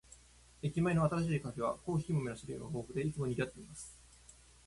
[0.63, 3.95] 駅前の新しいカフェは、コーヒー豆の種類が豊富で、いつも賑わっています。